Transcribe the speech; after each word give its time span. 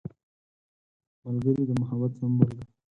ملګری 1.23 1.63
د 1.67 1.71
محبت 1.81 2.11
سمبول 2.19 2.49
دی 2.57 2.63